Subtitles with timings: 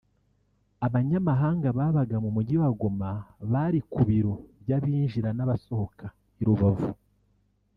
[0.85, 3.11] Abanyamahanga babaga mu mujyi wa Goma
[3.51, 6.05] bari ku biro by’abinjira n’abasohoka
[6.41, 6.89] i Rubavu